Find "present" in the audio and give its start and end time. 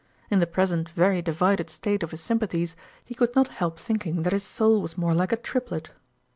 0.47-0.89